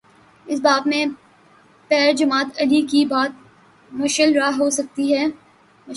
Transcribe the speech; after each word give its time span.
اس 0.47 0.61
باب 0.61 0.87
میں 0.87 1.05
پیر 1.91 2.13
جماعت 2.13 2.61
علی 2.61 2.81
کی 2.81 3.05
بات 3.05 3.29
مشعل 3.91 4.33
راہ 4.37 4.57
ہو 4.59 4.69
سکتی 4.69 5.13
ہے۔ 5.13 5.25